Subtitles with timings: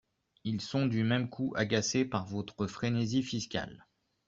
[0.45, 3.85] Ils sont du même coup agacés par votre frénésie fiscale.